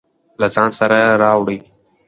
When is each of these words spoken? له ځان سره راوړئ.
له 0.39 0.47
ځان 0.55 0.69
سره 0.79 0.99
راوړئ. 1.21 1.59